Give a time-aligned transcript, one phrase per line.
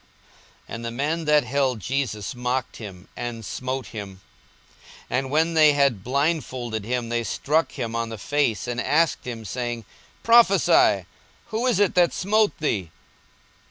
[0.67, 4.21] 42:022:063 And the men that held Jesus mocked him, and smote him.
[5.11, 9.25] 42:022:064 And when they had blindfolded him, they struck him on the face, and asked
[9.27, 9.85] him, saying,
[10.23, 11.05] Prophesy,
[11.49, 12.89] who is it that smote thee?